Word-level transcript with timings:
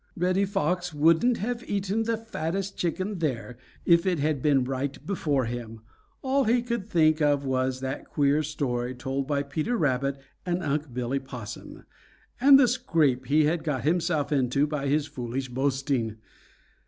Reddy 0.17 0.45
Fox 0.45 0.95
wouldn't 0.95 1.37
have 1.37 1.63
eaten 1.69 2.05
the 2.05 2.17
fattest 2.17 2.75
chicken 2.75 3.19
there 3.19 3.59
if 3.85 4.07
it 4.07 4.17
had 4.17 4.41
been 4.41 4.63
right 4.63 4.97
before 5.05 5.45
him. 5.45 5.81
All 6.23 6.45
he 6.45 6.63
could 6.63 6.89
think 6.89 7.21
of 7.21 7.45
was 7.45 7.81
that 7.81 8.09
queer 8.09 8.41
story 8.41 8.95
told 8.95 9.27
by 9.27 9.43
Peter 9.43 9.77
Rabbit 9.77 10.17
and 10.43 10.63
Unc' 10.63 10.91
Billy 10.91 11.19
Possum, 11.19 11.83
and 12.39 12.57
the 12.59 12.67
scrape 12.67 13.27
he 13.27 13.43
had 13.45 13.63
got 13.63 13.83
himself 13.83 14.31
into 14.31 14.65
by 14.65 14.87
his 14.87 15.05
foolish 15.05 15.49
boasting. 15.49 16.15